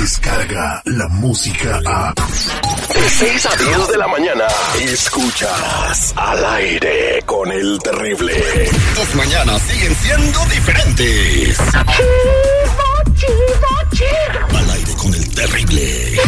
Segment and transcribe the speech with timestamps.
[0.00, 2.14] llega la música a...
[2.14, 4.46] De 6 a 10 de la mañana,
[4.80, 8.34] escuchas al aire con el terrible.
[8.94, 11.58] Tus mañanas siguen siendo diferentes.
[11.58, 14.58] Chido, chido, chido.
[14.58, 16.20] Al aire con el terrible.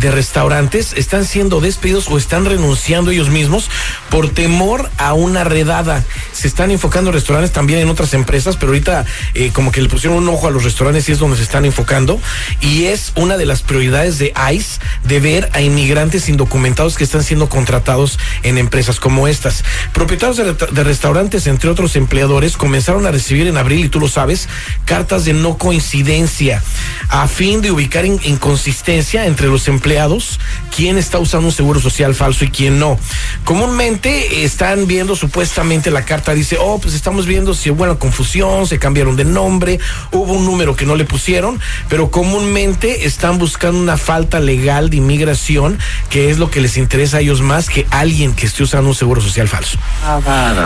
[0.00, 3.70] de restaurantes están siendo despedidos o están renunciando ellos mismos
[4.10, 6.04] por temor a una redada.
[6.32, 10.18] Se están enfocando restaurantes también en otras empresas, pero ahorita eh, como que le pusieron
[10.18, 12.20] un ojo a los restaurantes y es donde se están enfocando.
[12.60, 17.22] Y es una de las prioridades de ICE de ver a inmigrantes indocumentados que están
[17.22, 19.64] siendo contratados en empresas como estas.
[19.92, 24.08] Propietarios de, de restaurantes, entre otros empleadores, comenzaron a recibir en abril, y tú lo
[24.08, 24.48] sabes,
[24.84, 26.62] cartas de no coincidencia
[27.08, 30.38] a fin de ubicar in- inconsistencia entre los empleados,
[30.74, 32.98] quién está usando un seguro social falso y quién no.
[33.44, 38.66] Comúnmente están viendo supuestamente la carta dice, oh, pues estamos viendo si hubo una confusión,
[38.66, 39.78] se cambiaron de nombre,
[40.12, 41.58] hubo un número que no le pusieron,
[41.88, 45.76] pero comúnmente están buscando una falta legal de inmigración,
[46.08, 48.94] que es lo que les interesa a ellos más que alguien que esté usando un
[48.94, 49.76] seguro social falso.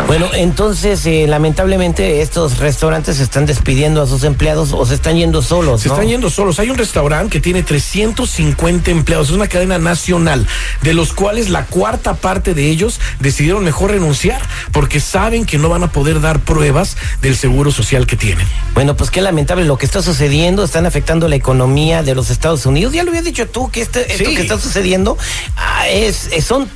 [0.06, 5.41] Bueno, entonces, eh, lamentablemente, estos restaurantes están despidiendo a sus empleados o se están yendo
[5.41, 5.81] solos.
[5.81, 5.94] Se ¿no?
[5.94, 6.59] están yendo solos.
[6.59, 9.28] Hay un restaurante que tiene 350 empleados.
[9.31, 10.47] Es una cadena nacional,
[10.83, 15.71] de los cuales la cuarta parte de ellos decidieron mejor renunciar porque saben que no
[15.71, 18.47] van a poder dar pruebas del seguro social que tienen.
[18.75, 20.65] Bueno, pues qué lamentable lo que está sucediendo.
[20.65, 21.51] Están afectando la economía
[22.02, 22.92] de los Estados Unidos.
[22.92, 25.16] Ya lo habías dicho tú que este, esto que está sucediendo
[25.56, 26.68] ah, es, es- son,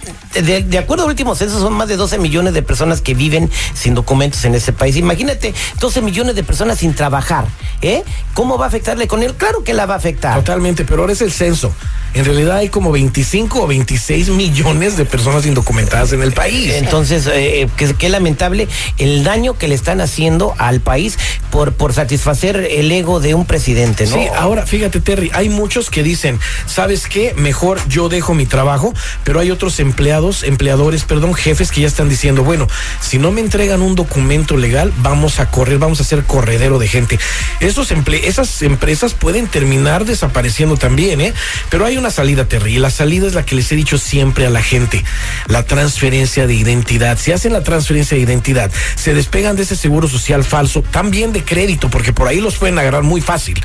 [0.42, 3.50] de, de acuerdo al último censo, son más de 12 millones de personas que viven
[3.74, 4.96] sin documentos en ese país.
[4.96, 7.46] Imagínate, 12 millones de personas sin trabajar.
[7.82, 8.02] ¿eh?
[8.34, 9.34] ¿Cómo va a afectarle con él?
[9.34, 10.34] Claro que la va a afectar.
[10.36, 11.72] Totalmente, pero ahora es el censo.
[12.14, 16.72] En realidad hay como 25 o 26 millones de personas indocumentadas en el país.
[16.74, 18.68] Entonces, eh, que- qué lamentable
[18.98, 21.18] el daño que le están haciendo al país
[21.50, 24.16] por, por satisfacer el ego de un presidente, ¿no?
[24.16, 27.34] Sí, ahora fíjate, Terry, hay muchos que dicen, ¿sabes qué?
[27.36, 32.08] Mejor yo dejo mi trabajo, pero hay otros empleados, empleadores, perdón, jefes que ya están
[32.08, 32.68] diciendo, bueno,
[33.00, 36.88] si no me entregan un documento legal, vamos a correr, vamos a hacer corredero de
[36.88, 37.18] gente.
[37.60, 41.34] Esos emple esas empresas pueden terminar desapareciendo también, ¿eh?
[41.70, 44.46] Pero hay una salida, Terry, y la salida es la que les he dicho siempre
[44.46, 45.04] a la gente,
[45.46, 47.18] la transferencia de identidad.
[47.18, 51.44] Si hacen la transferencia de identidad, se despegan de ese seguro social falso, también de
[51.44, 53.62] crédito, porque por ahí los pueden agarrar muy fácil.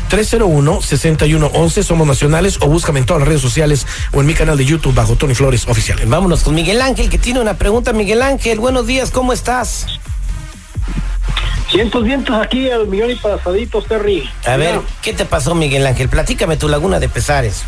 [0.09, 1.83] 1-800-301-6111.
[1.83, 4.93] Somos nacionales o búscame en todas las redes sociales o en mi canal de YouTube
[4.93, 5.99] bajo Tony Flores Oficial.
[6.05, 7.93] Vámonos con Miguel Ángel, que tiene una pregunta.
[7.93, 9.85] Miguel Ángel, buenos días, ¿cómo estás?
[11.69, 14.27] Cientos vientos aquí al millón y pasaditos, Terry.
[14.45, 16.09] A ver, Mira, ¿qué te pasó, Miguel Ángel?
[16.09, 17.63] Platícame tu laguna de pesares.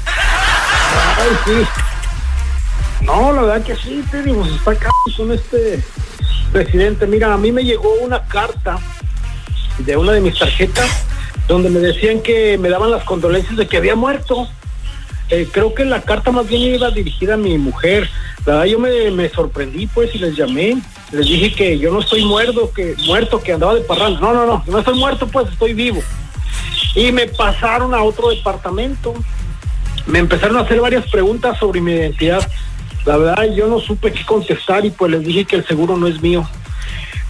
[1.17, 3.05] ay, sí.
[3.05, 5.83] No, la verdad que sí, Terry, pues está acá con este
[6.51, 7.05] presidente.
[7.05, 8.79] Mira, a mí me llegó una carta
[9.77, 10.89] de una de mis tarjetas
[11.47, 14.47] donde me decían que me daban las condolencias de que había muerto.
[15.29, 18.09] Eh, creo que la carta más bien iba dirigida a mi mujer.
[18.45, 20.77] La verdad yo me, me sorprendí pues y les llamé.
[21.11, 24.19] Les dije que yo no estoy muerto, que muerto, que andaba de parranda.
[24.21, 26.01] No, no, no, no estoy muerto pues, estoy vivo.
[26.95, 29.13] Y me pasaron a otro departamento.
[30.05, 32.47] Me empezaron a hacer varias preguntas sobre mi identidad.
[33.05, 36.07] La verdad yo no supe qué contestar y pues les dije que el seguro no
[36.07, 36.47] es mío.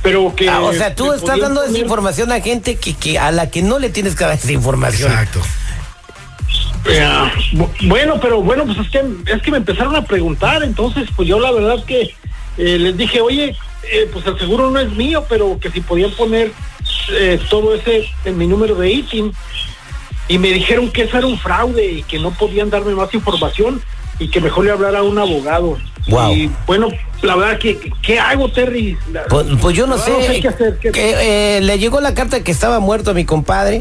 [0.04, 0.50] Pero que...
[0.50, 3.50] Ah, o sea, tú estás dando esa poner- información a gente que, que a la
[3.50, 5.12] que no le tienes que dar esa información.
[5.12, 5.42] Exacto.
[7.54, 11.28] Bu- Bueno, pero bueno, pues es que, es que me empezaron a preguntar, entonces pues
[11.28, 12.02] yo la verdad que
[12.58, 16.12] eh, les dije, oye, eh, pues el seguro no es mío, pero que si podían
[16.12, 16.52] poner
[17.12, 19.34] eh, todo ese en mi número de ITIN.
[20.28, 23.82] Y me dijeron que eso era un fraude y que no podían darme más información
[24.20, 25.78] y que mejor le hablara a un abogado.
[26.08, 26.34] Wow.
[26.34, 26.88] Y bueno,
[27.22, 28.98] la verdad que, ¿qué hago, Terry?
[29.12, 30.12] La- Pues, pues yo no sé.
[30.12, 30.80] verdad qué hacer.
[30.80, 33.80] qué- que, eh, le llegó la carta de que estaba muerto a mi compadre.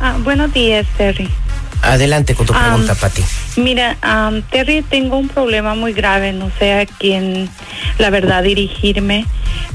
[0.01, 1.29] Ah, buenos días, Terry.
[1.83, 3.25] Adelante con tu pregunta, Pati.
[3.57, 7.51] Mira, am, Terry, tengo un problema muy grave, no sé a quién,
[7.99, 9.27] la verdad, dirigirme,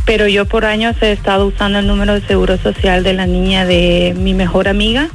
[0.06, 3.66] pero yo por años he estado usando el número de seguro social de la niña
[3.66, 5.10] de mi mejor amiga.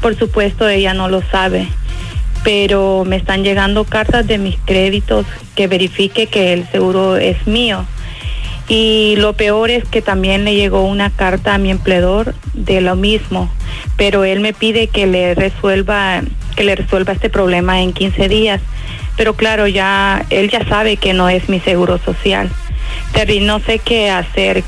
[0.00, 1.68] Por supuesto, ella no lo sabe,
[2.44, 7.84] pero me están llegando cartas de mis créditos que verifique que el seguro es mío.
[8.68, 12.96] Y lo peor es que también le llegó una carta a mi empleador de lo
[12.96, 13.50] mismo,
[13.96, 16.20] pero él me pide que le resuelva
[16.58, 18.60] que le resuelva este problema en 15 días.
[19.16, 22.50] Pero claro, ya él ya sabe que no es mi seguro social.
[23.12, 24.64] Terry, no sé qué hacer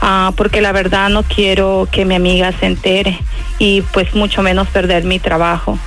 [0.00, 3.18] ah, porque la verdad no quiero que mi amiga se entere
[3.58, 5.78] y pues mucho menos perder mi trabajo.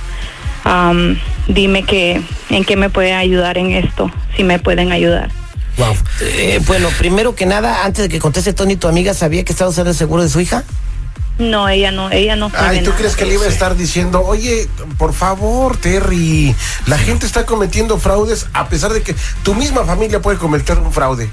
[0.62, 1.18] Am,
[1.48, 5.28] dime que en qué me puede ayudar en esto, si me pueden ayudar.
[5.76, 5.96] Wow.
[6.20, 9.70] Eh, bueno, primero que nada, antes de que conteste Tony, ¿tu amiga sabía que estaba
[9.70, 10.62] usando el seguro de su hija?
[11.38, 13.76] No, ella no, ella no sabe Ay, ¿tú nada crees que le iba a estar
[13.76, 16.54] diciendo, oye, por favor, Terry,
[16.86, 20.92] la gente está cometiendo fraudes a pesar de que tu misma familia puede cometer un
[20.92, 21.30] fraude?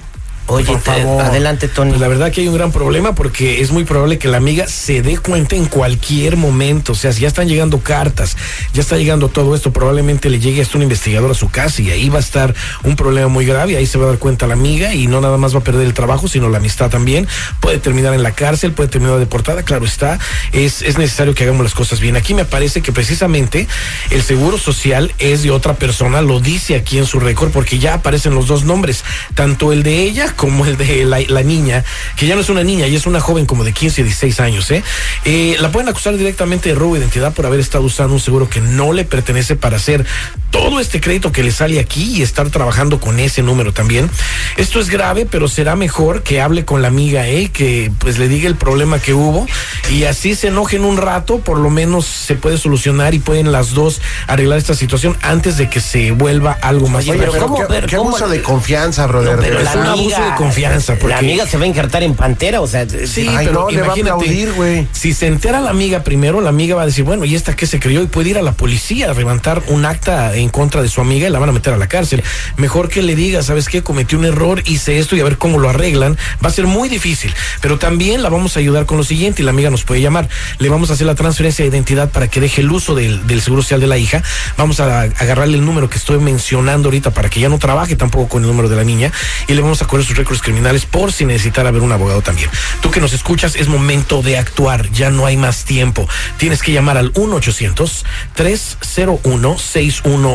[0.50, 1.22] Oye, Por favor.
[1.22, 1.92] adelante, Tony.
[1.92, 4.68] Pues la verdad que hay un gran problema porque es muy probable que la amiga
[4.68, 6.94] se dé cuenta en cualquier momento.
[6.94, 8.36] O sea, si ya están llegando cartas,
[8.74, 11.92] ya está llegando todo esto, probablemente le llegue hasta un investigador a su casa y
[11.92, 13.78] ahí va a estar un problema muy grave.
[13.78, 15.86] Ahí se va a dar cuenta la amiga y no nada más va a perder
[15.86, 17.28] el trabajo, sino la amistad también.
[17.60, 20.18] Puede terminar en la cárcel, puede terminar deportada, claro está.
[20.52, 22.16] Es, es necesario que hagamos las cosas bien.
[22.16, 23.68] Aquí me parece que precisamente
[24.10, 27.94] el seguro social es de otra persona, lo dice aquí en su récord porque ya
[27.94, 29.04] aparecen los dos nombres,
[29.36, 31.84] tanto el de ella como el de la, niña,
[32.16, 34.72] que ya no es una niña, ya es una joven como de 15, 16 años.
[34.72, 34.82] ¿eh?
[35.26, 38.50] Eh, la pueden acusar directamente de robo de identidad por haber estado usando un seguro
[38.50, 40.06] que no le pertenece para hacer
[40.52, 44.10] todo este crédito que le sale aquí y estar trabajando con ese número también.
[44.58, 47.50] Esto es grave, pero será mejor que hable con la amiga, ¿eh?
[47.52, 49.46] que pues le diga el problema que hubo
[49.92, 53.74] y así se enojen un rato, por lo menos se puede solucionar y pueden las
[53.74, 57.44] dos arreglar esta situación antes de que se vuelva algo más Oye, Oye, pero pero,
[57.46, 59.36] ¿cómo- qué, pero qué cómo- abuso de confianza, brother.
[59.36, 62.16] No, pero es un abuso de confianza, porque- La amiga se va a encartar en
[62.16, 64.88] pantera, o sea, Sí, Ay, pero no, le va a imagínate, aplaudir, güey.
[64.92, 67.66] Si se entera la amiga primero, la amiga va a decir, bueno, ¿y esta qué
[67.68, 68.02] se creyó?
[68.02, 71.28] Y puede ir a la policía a levantar un acta en contra de su amiga
[71.28, 72.24] y la van a meter a la cárcel.
[72.58, 73.82] Mejor que le diga, ¿sabes qué?
[73.82, 76.18] Cometí un error, hice esto y a ver cómo lo arreglan.
[76.44, 77.34] Va a ser muy difícil.
[77.62, 80.30] Pero también la vamos a ayudar con lo siguiente y la amiga nos puede llamar.
[80.58, 83.62] Le vamos a hacer la transferencia de identidad para que deje el uso del, seguro
[83.62, 84.24] social de la hija.
[84.58, 88.30] Vamos a agarrarle el número que estoy mencionando ahorita para que ya no trabaje tampoco
[88.30, 89.12] con el número de la niña
[89.48, 92.50] y le vamos a correr sus récords criminales por si necesitar haber un abogado también.
[92.82, 96.08] Tú que nos escuchas, es momento de actuar, ya no hay más tiempo.
[96.38, 97.12] Tienes que llamar al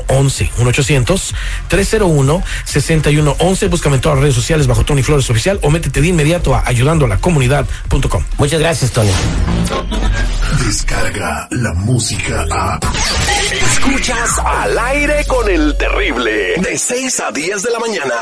[0.02, 2.42] 1-800-301-6111.
[2.64, 3.68] 1-800-301-6111.
[3.68, 6.62] Búscame en todas las redes sociales bajo Tony Flores Oficial o métete de inmediato a
[6.66, 8.24] ayudandoalacomunidad.com.
[8.38, 9.10] Muchas gracias, Tony.
[10.64, 12.78] Descarga la música a.
[13.52, 16.54] Escuchas al aire con el terrible.
[16.60, 18.14] De 6 a 10 de la mañana.